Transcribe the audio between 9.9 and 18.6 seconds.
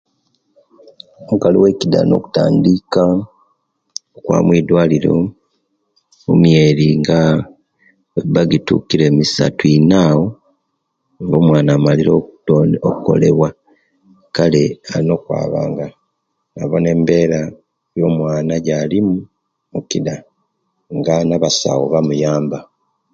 awo omawana aba amalore okutongolewa kale alina okwaba nabona embera yomwana